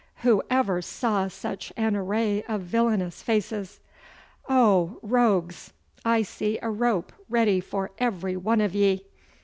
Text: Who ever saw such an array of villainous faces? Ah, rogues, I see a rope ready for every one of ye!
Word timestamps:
Who 0.23 0.41
ever 0.49 0.81
saw 0.81 1.27
such 1.27 1.71
an 1.77 1.95
array 1.95 2.41
of 2.47 2.61
villainous 2.61 3.21
faces? 3.21 3.79
Ah, 4.49 4.87
rogues, 5.03 5.73
I 6.03 6.23
see 6.23 6.57
a 6.63 6.71
rope 6.71 7.13
ready 7.29 7.59
for 7.59 7.91
every 7.99 8.35
one 8.35 8.61
of 8.61 8.73
ye! 8.73 9.05